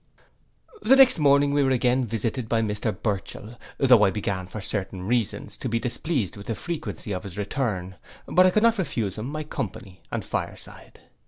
The 0.81 0.95
next 0.95 1.19
morning 1.19 1.53
we 1.53 1.61
were 1.61 1.69
again 1.69 2.05
visited 2.07 2.49
by 2.49 2.63
Mr 2.63 2.91
Burchell, 3.03 3.59
though 3.77 4.01
I 4.01 4.09
began, 4.09 4.47
for 4.47 4.59
certain 4.59 5.03
reasons, 5.03 5.57
to 5.57 5.69
be 5.69 5.77
displeased 5.79 6.35
with 6.35 6.47
the 6.47 6.55
frequency 6.55 7.11
of 7.13 7.21
his 7.23 7.37
return; 7.37 7.97
but 8.25 8.47
I 8.47 8.49
could 8.49 8.63
not 8.63 8.79
refuse 8.79 9.19
him 9.19 9.27
my 9.27 9.43
company 9.43 10.01
and 10.11 10.25
fire 10.25 10.55
side. 10.57 11.01